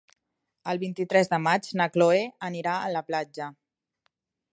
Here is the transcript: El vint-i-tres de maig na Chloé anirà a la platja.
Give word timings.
El 0.71 0.79
vint-i-tres 0.83 1.29
de 1.33 1.39
maig 1.47 1.69
na 1.81 1.87
Chloé 1.97 2.23
anirà 2.49 2.73
a 2.79 2.89
la 2.95 3.05
platja. 3.11 3.51